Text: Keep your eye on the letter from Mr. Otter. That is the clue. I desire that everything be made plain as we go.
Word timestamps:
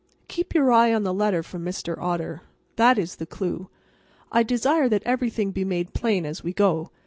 Keep 0.27 0.55
your 0.55 0.71
eye 0.71 0.91
on 0.91 1.03
the 1.03 1.13
letter 1.13 1.43
from 1.43 1.63
Mr. 1.63 1.95
Otter. 1.95 2.41
That 2.75 2.97
is 2.97 3.17
the 3.17 3.27
clue. 3.27 3.69
I 4.31 4.41
desire 4.41 4.89
that 4.89 5.03
everything 5.05 5.51
be 5.51 5.63
made 5.63 5.93
plain 5.93 6.25
as 6.25 6.43
we 6.43 6.53
go. 6.53 6.89